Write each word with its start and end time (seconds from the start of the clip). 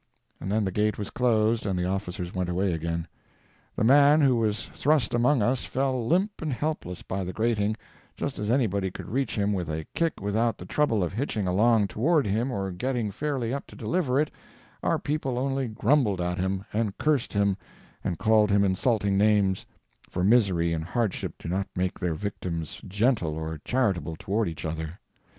"—and 0.39 0.51
then 0.51 0.65
the 0.65 0.71
gate 0.71 0.97
was 0.97 1.11
closed 1.11 1.63
and 1.63 1.77
the 1.77 1.85
officers 1.85 2.33
went 2.33 2.49
away 2.49 2.73
again. 2.73 3.07
The 3.75 3.83
man 3.83 4.19
who 4.19 4.35
was 4.35 4.65
thrust 4.73 5.13
among 5.13 5.43
us 5.43 5.63
fell 5.63 6.07
limp 6.07 6.41
and 6.41 6.51
helpless 6.51 7.03
by 7.03 7.23
the 7.23 7.31
grating, 7.33 7.77
but 8.17 8.39
as 8.39 8.49
nobody 8.49 8.89
could 8.89 9.07
reach 9.07 9.35
him 9.35 9.53
with 9.53 9.69
a 9.69 9.85
kick 9.93 10.19
without 10.19 10.57
the 10.57 10.65
trouble 10.65 11.03
of 11.03 11.13
hitching 11.13 11.45
along 11.45 11.87
toward 11.87 12.25
him 12.25 12.49
or 12.51 12.71
getting 12.71 13.11
fairly 13.11 13.53
up 13.53 13.67
to 13.67 13.75
deliver 13.75 14.19
it, 14.19 14.31
our 14.81 14.97
people 14.97 15.37
only 15.37 15.67
grumbled 15.67 16.19
at 16.19 16.39
him, 16.39 16.65
and 16.73 16.97
cursed 16.97 17.33
him, 17.33 17.55
and 18.03 18.17
called 18.17 18.49
him 18.49 18.63
insulting 18.63 19.19
names—for 19.19 20.23
misery 20.23 20.73
and 20.73 20.83
hardship 20.85 21.35
do 21.37 21.47
not 21.47 21.67
make 21.75 21.99
their 21.99 22.15
victims 22.15 22.81
gentle 22.87 23.35
or 23.35 23.61
charitable 23.65 24.15
toward 24.17 24.47
each 24.47 24.65
other. 24.65 24.99